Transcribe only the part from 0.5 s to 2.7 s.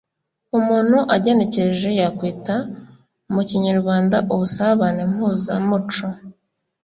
umuntu agenekereje yakwita